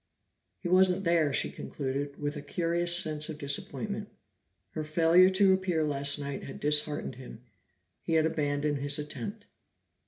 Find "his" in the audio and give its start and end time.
8.79-8.97